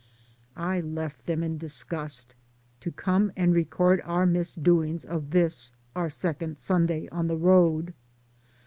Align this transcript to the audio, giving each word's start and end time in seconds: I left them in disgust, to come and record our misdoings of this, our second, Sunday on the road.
I 0.55 0.79
left 0.81 1.27
them 1.27 1.43
in 1.43 1.59
disgust, 1.59 2.33
to 2.79 2.91
come 2.91 3.31
and 3.37 3.53
record 3.53 4.01
our 4.03 4.25
misdoings 4.25 5.05
of 5.05 5.29
this, 5.29 5.71
our 5.95 6.09
second, 6.09 6.57
Sunday 6.57 7.07
on 7.09 7.27
the 7.27 7.37
road. 7.37 7.93